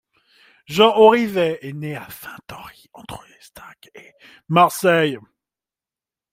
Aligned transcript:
Jean 0.65 0.91
Orizet 0.97 1.59
est 1.61 1.73
né 1.73 1.95
à 1.95 2.09
Saint-Henry, 2.09 2.89
entre 2.93 3.23
L'Estaque 3.27 3.91
et 3.93 4.13
Marseille. 4.47 5.19